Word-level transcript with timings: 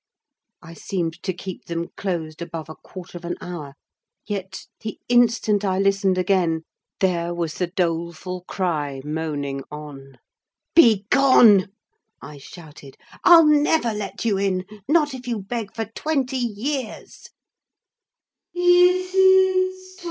I 0.63 0.73
seemed 0.73 1.21
to 1.21 1.31
keep 1.31 1.65
them 1.65 1.89
closed 1.95 2.41
above 2.41 2.69
a 2.69 2.75
quarter 2.75 3.19
of 3.19 3.23
an 3.23 3.37
hour; 3.39 3.75
yet, 4.25 4.65
the 4.79 4.97
instant 5.09 5.63
I 5.63 5.77
listened 5.77 6.17
again, 6.17 6.63
there 7.01 7.35
was 7.35 7.53
the 7.59 7.67
doleful 7.67 8.41
cry 8.47 9.01
moaning 9.05 9.63
on! 9.69 10.17
"Begone!" 10.73 11.67
I 12.19 12.39
shouted. 12.39 12.97
"I'll 13.23 13.45
never 13.45 13.93
let 13.93 14.25
you 14.25 14.39
in, 14.39 14.65
not 14.87 15.13
if 15.13 15.27
you 15.27 15.39
beg 15.39 15.75
for 15.75 15.85
twenty 15.85 16.35
years." 16.37 17.29